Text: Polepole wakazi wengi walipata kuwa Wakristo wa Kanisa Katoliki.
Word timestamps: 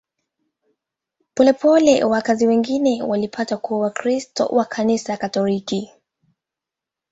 Polepole 1.33 2.03
wakazi 2.05 2.47
wengi 2.47 3.01
walipata 3.03 3.57
kuwa 3.57 3.79
Wakristo 3.79 4.45
wa 4.45 4.65
Kanisa 4.65 5.17
Katoliki. 5.17 5.91